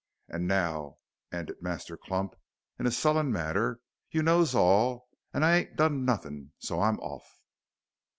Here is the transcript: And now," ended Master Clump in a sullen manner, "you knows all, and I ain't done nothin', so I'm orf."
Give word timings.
And 0.29 0.47
now," 0.47 0.97
ended 1.31 1.61
Master 1.61 1.95
Clump 1.95 2.35
in 2.79 2.87
a 2.87 2.91
sullen 2.91 3.31
manner, 3.31 3.81
"you 4.09 4.23
knows 4.23 4.55
all, 4.55 5.07
and 5.31 5.45
I 5.45 5.55
ain't 5.55 5.75
done 5.75 6.05
nothin', 6.05 6.53
so 6.57 6.81
I'm 6.81 6.99
orf." 7.01 7.21